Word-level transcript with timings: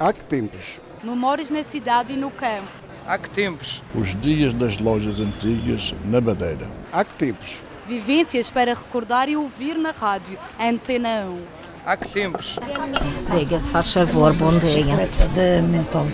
Há 0.00 0.14
que 0.14 0.24
tempos? 0.24 0.80
Memórias 1.04 1.50
na 1.50 1.62
cidade 1.62 2.14
e 2.14 2.16
no 2.16 2.30
campo. 2.30 2.70
Há 3.06 3.18
que 3.18 3.28
tempos? 3.28 3.82
Os 3.94 4.18
dias 4.18 4.54
das 4.54 4.78
lojas 4.78 5.20
antigas 5.20 5.94
na 6.06 6.22
Madeira. 6.22 6.66
Há 6.90 7.04
que 7.04 7.12
tempos? 7.16 7.62
Vivências 7.86 8.48
para 8.48 8.72
recordar 8.72 9.28
e 9.28 9.36
ouvir 9.36 9.76
na 9.76 9.90
rádio. 9.90 10.38
Antena 10.58 11.26
1. 11.26 11.42
Há 11.84 11.98
que 11.98 12.08
tempos? 12.08 12.58
Diga-se, 13.30 13.70
faz 13.70 13.92
favor, 13.92 14.32
bom 14.32 14.58
dia. 14.58 15.06
De 15.34 15.60
mentol. 15.68 16.06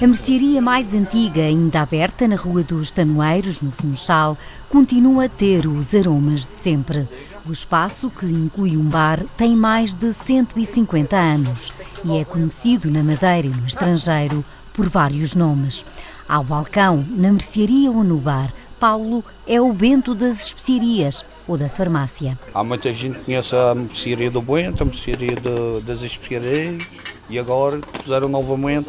A 0.00 0.06
mercearia 0.06 0.62
mais 0.62 0.94
antiga, 0.94 1.42
ainda 1.42 1.80
aberta 1.80 2.28
na 2.28 2.36
Rua 2.36 2.62
dos 2.62 2.92
Tanoeiros, 2.92 3.60
no 3.60 3.72
Funchal, 3.72 4.38
continua 4.68 5.24
a 5.24 5.28
ter 5.28 5.66
os 5.66 5.92
aromas 5.92 6.46
de 6.46 6.54
sempre. 6.54 7.08
O 7.44 7.50
espaço, 7.50 8.08
que 8.08 8.26
inclui 8.26 8.76
um 8.76 8.84
bar, 8.84 9.24
tem 9.36 9.56
mais 9.56 9.92
de 9.92 10.12
150 10.12 11.16
anos 11.16 11.72
e 12.04 12.16
é 12.16 12.24
conhecido 12.24 12.90
na 12.90 13.02
Madeira 13.02 13.48
e 13.48 13.50
no 13.50 13.66
estrangeiro 13.66 14.44
por 14.72 14.88
vários 14.88 15.34
nomes. 15.34 15.84
Ao 16.28 16.44
balcão, 16.44 17.04
na 17.10 17.32
mercearia 17.32 17.90
ou 17.90 18.04
no 18.04 18.18
bar, 18.18 18.52
Paulo 18.78 19.24
é 19.46 19.60
o 19.60 19.72
Bento 19.72 20.14
das 20.14 20.46
especiarias 20.46 21.24
ou 21.46 21.56
da 21.56 21.68
farmácia. 21.68 22.38
Há 22.54 22.62
muita 22.62 22.92
gente 22.92 23.18
que 23.18 23.24
conhece 23.24 23.54
a 23.56 23.74
mercearia 23.74 24.30
do 24.30 24.40
Bento, 24.42 24.82
a 24.82 24.86
mercearia 24.86 25.36
do, 25.36 25.80
das 25.80 26.02
especiarias 26.02 26.88
e 27.28 27.38
agora 27.38 27.78
puseram 27.78 28.28
novamente 28.28 28.88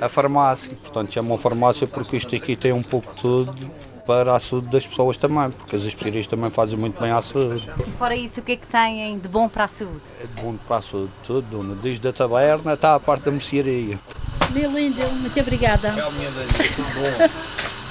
a 0.00 0.08
farmácia. 0.08 0.76
Portanto, 0.82 1.12
chamam 1.12 1.38
farmácia 1.38 1.86
porque 1.86 2.16
isto 2.16 2.34
aqui 2.34 2.56
tem 2.56 2.72
um 2.72 2.82
pouco 2.82 3.14
de 3.14 3.20
tudo 3.20 3.54
para 4.06 4.36
a 4.36 4.40
saúde 4.40 4.68
das 4.68 4.86
pessoas 4.86 5.16
também, 5.16 5.50
porque 5.50 5.74
as 5.74 5.82
especiarias 5.82 6.26
também 6.28 6.48
fazem 6.48 6.78
muito 6.78 7.00
bem 7.00 7.10
à 7.10 7.20
saúde. 7.20 7.68
E 7.86 7.90
fora 7.92 8.14
isso, 8.14 8.40
o 8.40 8.42
que 8.42 8.52
é 8.52 8.56
que 8.56 8.66
têm 8.66 9.18
de 9.18 9.28
bom 9.28 9.48
para 9.48 9.64
a 9.64 9.68
saúde? 9.68 10.00
É 10.20 10.40
bom 10.40 10.54
para 10.68 10.76
a 10.76 10.82
saúde, 10.82 11.10
tudo, 11.24 11.74
desde 11.82 12.06
a 12.06 12.12
taberna 12.12 12.72
até 12.72 12.86
a 12.86 13.00
parte 13.00 13.24
da 13.24 13.32
mercearia. 13.32 13.98
Meu 14.52 14.70
lindo, 14.70 15.02
muito 15.10 15.40
obrigada. 15.40 15.92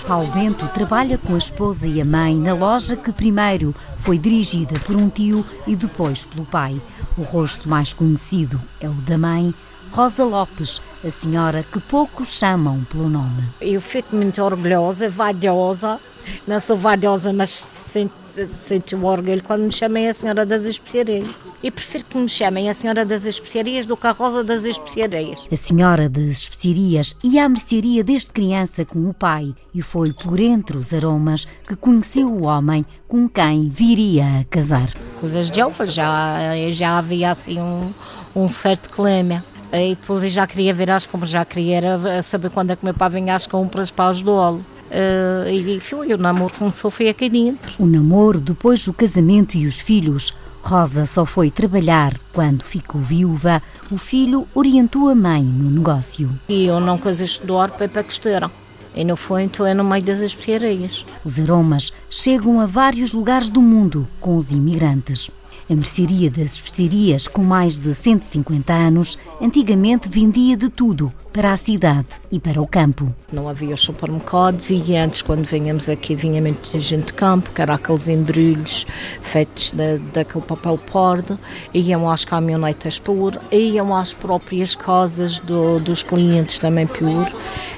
Paulo 0.08 0.32
Bento 0.32 0.68
trabalha 0.70 1.18
com 1.18 1.34
a 1.34 1.38
esposa 1.38 1.88
e 1.88 2.00
a 2.00 2.06
mãe 2.06 2.36
na 2.36 2.54
loja 2.54 2.96
que 2.96 3.12
primeiro 3.12 3.76
foi 3.98 4.18
dirigida 4.18 4.80
por 4.82 4.96
um 4.96 5.10
tio 5.10 5.44
e 5.68 5.76
depois 5.76 6.24
pelo 6.24 6.46
pai. 6.46 6.80
O 7.18 7.24
rosto 7.24 7.68
mais 7.68 7.92
conhecido 7.92 8.62
é 8.80 8.88
o 8.88 8.94
da 8.94 9.18
mãe, 9.18 9.54
Rosa 9.96 10.26
Lopes, 10.26 10.82
a 11.06 11.10
senhora 11.10 11.64
que 11.64 11.80
poucos 11.80 12.28
chamam 12.28 12.84
pelo 12.84 13.08
nome. 13.08 13.44
Eu 13.62 13.80
fico 13.80 14.14
muito 14.14 14.44
orgulhosa, 14.44 15.10
valiosa. 15.10 16.02
Não 16.46 16.60
sou 16.60 16.76
valiosa, 16.76 17.32
mas 17.32 17.50
sinto, 17.50 18.14
sinto 18.52 18.98
o 18.98 19.06
orgulho 19.06 19.42
quando 19.42 19.62
me 19.62 19.72
chamem 19.72 20.10
a 20.10 20.14
Senhora 20.14 20.46
das 20.46 20.66
Especiarias. 20.66 21.30
E 21.64 21.72
prefiro 21.72 22.04
que 22.04 22.18
me 22.18 22.28
chamem 22.28 22.70
a 22.70 22.74
Senhora 22.74 23.06
das 23.06 23.24
Especiarias 23.24 23.86
do 23.86 23.96
que 23.96 24.06
a 24.06 24.12
Rosa 24.12 24.44
das 24.44 24.66
Especiarias. 24.66 25.48
A 25.50 25.56
senhora 25.56 26.10
das 26.10 26.26
especiarias 26.26 27.16
ia 27.24 27.46
à 27.46 27.48
mercearia 27.48 28.04
desde 28.04 28.34
criança 28.34 28.84
com 28.84 29.10
o 29.10 29.14
pai 29.14 29.56
e 29.74 29.82
foi 29.82 30.12
por 30.12 30.42
entre 30.42 30.78
os 30.78 30.94
aromas 30.94 31.48
que 31.66 31.76
conheceu 31.78 32.28
o 32.28 32.44
homem 32.44 32.86
com 33.08 33.30
quem 33.30 33.70
viria 33.70 34.42
a 34.42 34.44
casar. 34.44 34.94
Coisas 35.22 35.50
de 35.50 35.62
alfa, 35.62 35.86
já, 35.86 36.38
já 36.72 36.98
havia 36.98 37.32
assim 37.32 37.62
um, 37.62 37.94
um 38.36 38.50
certo 38.50 38.90
clima. 38.90 39.42
E 39.74 39.96
depois 39.96 40.24
eu 40.24 40.30
já 40.30 40.48
queria 40.48 40.74
ver 40.74 40.92
as 40.92 41.06
compras, 41.06 41.30
já 41.30 41.44
queria 41.44 41.78
era 41.78 42.22
saber 42.22 42.50
quando 42.50 42.72
é 42.72 42.76
que 42.76 42.86
meu 42.86 42.94
pai 42.94 43.10
vinha 43.10 43.36
às 43.36 43.46
compras 43.46 43.92
para 43.92 44.10
ajudá-lo. 44.10 44.64
Uh, 44.86 45.50
e 45.50 45.80
foi, 45.80 46.14
o 46.14 46.18
namoro 46.18 46.54
começou 46.58 46.92
foi 46.92 47.10
aqui 47.10 47.28
dentro. 47.28 47.74
O 47.80 47.86
namoro, 47.86 48.40
depois 48.40 48.88
o 48.88 48.94
casamento 48.94 49.58
e 49.58 49.66
os 49.66 49.80
filhos. 49.80 50.34
Rosa 50.62 51.06
só 51.06 51.26
foi 51.26 51.52
trabalhar 51.52 52.14
quando 52.34 52.64
ficou 52.64 53.00
viúva. 53.02 53.62
O 53.92 53.98
filho 53.98 54.48
orientou 54.54 55.10
a 55.10 55.16
mãe 55.16 55.44
no 55.44 55.70
negócio. 55.70 56.30
E 56.50 56.66
eu 56.66 56.80
não 56.80 56.98
quis 56.98 57.22
estudar 57.22 57.72
para 57.72 57.86
ir 57.86 57.90
para 57.90 58.04
costeira. 58.04 58.50
E 58.96 59.04
não 59.04 59.16
foi, 59.16 59.44
então 59.44 59.66
é 59.66 59.74
no 59.74 59.84
meio 59.84 60.04
das 60.04 60.22
especiarias. 60.22 61.06
Os 61.24 61.40
aromas 61.40 61.92
chegam 62.10 62.60
a 62.60 62.66
vários 62.66 63.14
lugares 63.14 63.50
do 63.50 63.62
mundo 63.62 64.08
com 64.22 64.38
os 64.38 64.52
imigrantes. 64.52 65.30
A 65.68 65.74
mercearia 65.74 66.30
das 66.30 66.54
especiarias, 66.54 67.28
com 67.28 67.44
mais 67.44 67.80
de 67.80 67.96
150 67.96 68.72
anos, 68.72 69.18
antigamente 69.42 70.08
vendia 70.08 70.56
de 70.56 70.70
tudo 70.70 71.12
para 71.34 71.52
a 71.52 71.58
cidade 71.58 72.08
e 72.32 72.40
para 72.40 72.62
o 72.62 72.68
campo. 72.68 73.14
Não 73.34 73.50
havia 73.50 73.74
os 73.74 73.82
supermercados 73.82 74.70
e 74.70 74.96
antes, 74.96 75.24
quando 75.24 75.44
vinhamos 75.44 75.90
aqui, 75.90 76.14
vinha 76.14 76.40
muita 76.40 76.80
gente 76.80 77.08
de 77.08 77.14
campo, 77.14 77.50
que 77.50 77.62
era 77.62 77.74
aqueles 77.74 78.08
embrulhos 78.08 78.86
feitos 79.22 79.72
da, 79.72 79.98
daquele 80.14 80.46
papel 80.46 80.80
pardo, 80.94 81.38
iam 81.74 82.10
às 82.10 82.24
caminhonetas 82.24 83.00
por, 83.00 83.38
iam 83.52 83.94
às 83.94 84.14
próprias 84.14 84.76
casas 84.76 85.40
do, 85.40 85.80
dos 85.80 86.04
clientes 86.04 86.60
também 86.60 86.88
por, 86.88 87.28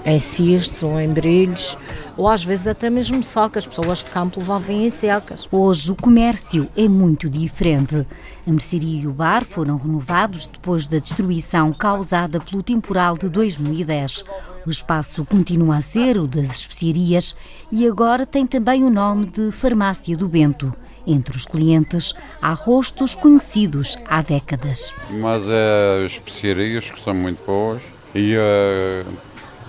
em 0.05 0.19
cestos 0.19 0.83
ou 0.83 0.99
em 0.99 1.09
embrulhos 1.09 1.77
ou 2.17 2.27
às 2.27 2.43
vezes 2.43 2.67
até 2.67 2.89
mesmo 2.89 3.23
sacas, 3.23 3.63
as 3.63 3.67
pessoas 3.67 3.99
de 3.99 4.05
campo 4.05 4.39
levavam 4.39 4.75
em 4.75 4.89
secas. 4.89 5.47
Hoje 5.51 5.91
o 5.91 5.95
comércio 5.95 6.67
é 6.75 6.87
muito 6.87 7.29
diferente. 7.29 8.07
A 8.45 8.49
mercearia 8.49 9.03
e 9.03 9.07
o 9.07 9.11
bar 9.11 9.45
foram 9.45 9.77
renovados 9.77 10.47
depois 10.47 10.87
da 10.87 10.97
destruição 10.97 11.71
causada 11.71 12.39
pelo 12.39 12.63
temporal 12.63 13.15
de 13.17 13.29
2010. 13.29 14.23
O 14.65 14.71
espaço 14.71 15.23
continua 15.25 15.77
a 15.77 15.81
ser 15.81 16.17
o 16.17 16.27
das 16.27 16.49
especiarias 16.49 17.35
e 17.71 17.87
agora 17.87 18.25
tem 18.25 18.47
também 18.47 18.83
o 18.83 18.89
nome 18.89 19.27
de 19.27 19.51
Farmácia 19.51 20.17
do 20.17 20.27
Bento. 20.27 20.73
Entre 21.05 21.37
os 21.37 21.45
clientes 21.45 22.13
há 22.41 22.51
rostos 22.51 23.15
conhecidos 23.15 23.95
há 24.09 24.21
décadas. 24.21 24.93
Mas 25.11 25.43
é 25.47 26.03
as 26.03 26.13
especiarias 26.13 26.89
que 26.89 26.99
são 26.99 27.13
muito 27.13 27.45
boas 27.45 27.81
e 28.13 28.35
a 28.35 29.05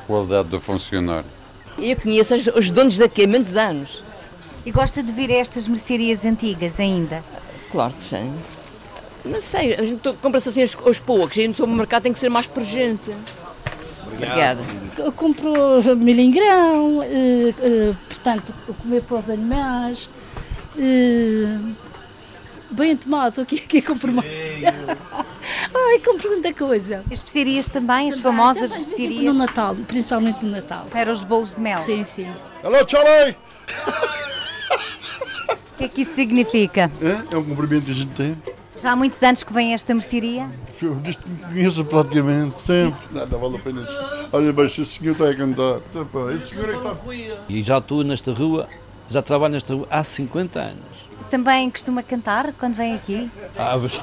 qualidade 0.08 0.48
do 0.48 0.58
funcionário. 0.58 1.28
Eu 1.78 1.94
conheço 1.96 2.34
os 2.34 2.70
donos 2.70 2.96
daqui 2.96 3.24
há 3.24 3.28
muitos 3.28 3.54
anos. 3.54 4.02
E 4.64 4.72
gosta 4.72 5.02
de 5.02 5.12
vir 5.12 5.30
a 5.30 5.34
estas 5.34 5.68
mercearias 5.68 6.24
antigas 6.24 6.80
ainda? 6.80 7.22
Claro 7.70 7.92
que 7.92 8.02
sim. 8.02 8.34
Não 9.24 9.40
sei, 9.40 9.74
a 9.74 9.84
gente 9.84 10.12
compra-se 10.22 10.48
assim 10.48 10.62
aos 10.84 10.98
poucos 10.98 11.36
e 11.36 11.46
no 11.46 11.54
supermercado 11.54 12.04
tem 12.04 12.12
que 12.12 12.18
ser 12.18 12.30
mais 12.30 12.46
presente. 12.46 13.10
Obrigada. 14.06 14.62
Eu 14.96 15.12
compro 15.12 15.52
milho 15.96 16.20
em 16.20 16.30
grão, 16.30 17.02
eh, 17.02 17.54
eh, 17.60 17.94
portanto, 18.08 18.54
comer 18.82 19.02
para 19.02 19.18
os 19.18 19.30
animais. 19.30 20.10
Eh, 20.78 21.58
bem 22.70 22.96
tomado, 22.96 23.42
o 23.42 23.46
que 23.46 23.56
é 23.56 23.58
que 23.58 23.82
compro 23.82 24.12
mais? 24.12 24.26
Ai, 26.00 26.00
compro 26.00 26.28
tanta 26.28 26.52
coisa. 26.54 27.02
As 27.06 27.18
especiarias 27.18 27.68
também, 27.68 28.08
as 28.08 28.20
famosas 28.20 28.70
também, 28.70 28.84
especiarias? 28.84 29.34
No 29.34 29.34
Natal, 29.34 29.74
principalmente 29.86 30.46
no 30.46 30.52
Natal. 30.52 30.86
Para 30.92 31.10
os 31.10 31.24
bolos 31.24 31.54
de 31.54 31.60
mel? 31.60 31.78
Sim, 31.80 32.04
sim. 32.04 32.28
Hello, 32.62 32.78
Charlie! 32.88 33.36
O 35.50 35.78
que 35.78 35.84
é 35.84 35.88
que 35.88 36.02
isso 36.02 36.14
significa? 36.14 36.90
É, 37.02 37.34
é 37.34 37.38
um 37.38 37.44
cumprimento 37.44 37.84
que 37.86 37.90
a 37.90 37.94
gente 37.94 38.14
tem. 38.14 38.36
Já 38.80 38.92
há 38.92 38.96
muitos 38.96 39.20
anos 39.22 39.42
que 39.42 39.52
vem 39.52 39.74
esta 39.74 39.92
mercearia? 39.92 40.48
Eu 40.80 40.94
disto 40.96 41.28
me 41.28 41.36
conheço 41.38 41.84
praticamente, 41.84 42.60
sempre. 42.62 43.00
Não, 43.10 43.26
não 43.26 43.38
vale 43.40 43.56
a 43.56 43.60
pena. 43.60 43.86
Olha, 44.32 44.52
mas 44.52 44.78
esse 44.78 44.84
senhor 44.86 45.12
está 45.12 45.28
a 45.28 45.34
cantar. 45.34 45.80
Esse 46.34 46.48
senhor 46.48 46.68
é 46.68 46.72
que 46.74 46.82
sabe. 46.82 47.00
E 47.48 47.62
já 47.62 47.78
estou 47.78 48.04
nesta 48.04 48.32
rua, 48.32 48.68
já 49.10 49.20
trabalho 49.20 49.54
nesta 49.54 49.74
rua 49.74 49.86
há 49.90 50.04
50 50.04 50.60
anos. 50.60 51.07
Também 51.30 51.70
costuma 51.70 52.02
cantar 52.02 52.52
quando 52.54 52.74
vem 52.74 52.94
aqui? 52.94 53.30
Ah, 53.56 53.76
mas... 53.76 54.02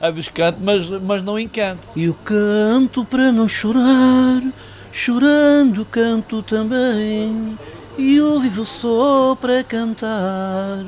a 0.00 0.10
buscar, 0.10 0.54
mas, 0.60 0.88
mas 0.88 1.22
não 1.22 1.38
encanto. 1.38 1.88
Eu 1.96 2.14
canto 2.24 3.04
para 3.04 3.30
não 3.30 3.48
chorar, 3.48 4.42
chorando 4.90 5.84
canto 5.84 6.42
também. 6.42 7.56
E 7.96 8.16
eu 8.16 8.40
vivo 8.40 8.64
só 8.64 9.36
para 9.36 9.62
cantar 9.62 10.84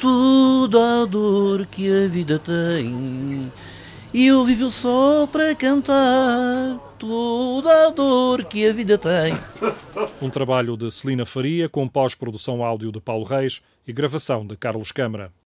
toda 0.00 1.02
a 1.02 1.04
dor 1.04 1.66
que 1.66 1.88
a 1.88 2.08
vida 2.08 2.38
tem. 2.38 3.52
E 4.18 4.26
eu 4.26 4.44
vivo 4.44 4.68
só 4.68 5.28
para 5.28 5.54
cantar 5.54 6.76
toda 6.98 7.86
a 7.86 7.90
dor 7.90 8.44
que 8.46 8.66
a 8.66 8.72
vida 8.72 8.98
tem. 8.98 9.38
Um 10.20 10.28
trabalho 10.28 10.76
de 10.76 10.90
Celina 10.90 11.24
Faria 11.24 11.68
com 11.68 11.86
pós-produção 11.86 12.64
áudio 12.64 12.90
de 12.90 13.00
Paulo 13.00 13.24
Reis 13.24 13.62
e 13.86 13.92
gravação 13.92 14.44
de 14.44 14.56
Carlos 14.56 14.90
Câmara. 14.90 15.32